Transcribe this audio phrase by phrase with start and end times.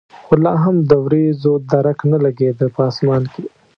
[0.25, 3.43] خو لا هم د ورېځو درک نه لګېده په اسمان کې.